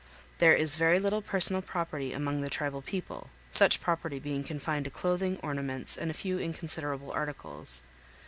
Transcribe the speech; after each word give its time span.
There 0.39 0.55
is 0.55 0.77
very 0.77 0.99
little 0.99 1.21
personal 1.21 1.61
property 1.61 2.11
among 2.11 2.41
the 2.41 2.49
tribal 2.49 2.81
people, 2.81 3.29
such 3.51 3.79
property 3.79 4.17
being 4.17 4.43
confined 4.43 4.85
to 4.85 4.89
clothing, 4.89 5.37
ornaments, 5.43 5.95
and 5.95 6.09
a 6.09 6.13
few 6.15 6.39
inconsiderable 6.39 7.11
articles. 7.11 7.83